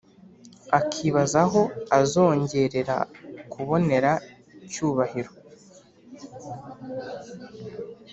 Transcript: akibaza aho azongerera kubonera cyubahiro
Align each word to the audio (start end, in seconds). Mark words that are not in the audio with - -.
akibaza 0.79 1.39
aho 1.45 1.61
azongerera 1.99 2.97
kubonera 3.51 4.11
cyubahiro 4.71 5.31